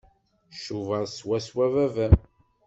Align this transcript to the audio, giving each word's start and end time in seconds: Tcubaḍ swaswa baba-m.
Tcubaḍ 0.53 1.05
swaswa 1.09 1.65
baba-m. 1.73 2.15